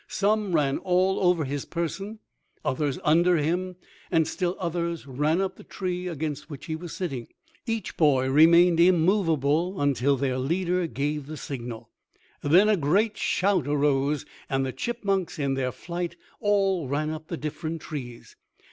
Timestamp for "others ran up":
4.59-5.57